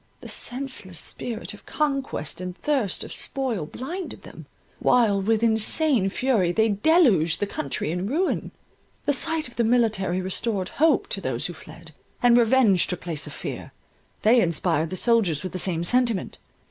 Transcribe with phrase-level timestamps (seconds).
[0.21, 4.47] The senseless spirit of conquest and thirst of spoil blinded them,
[4.79, 8.49] while with insane fury they deluged the country in ruin.
[9.05, 11.91] The sight of the military restored hope to those who fled,
[12.23, 13.73] and revenge took place of fear.
[14.23, 16.39] They inspired the soldiers with the same sentiment.